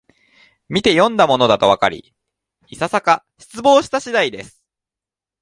[0.67, 2.15] みてよんだものだとわかり、
[2.65, 4.63] いささか失望した次第です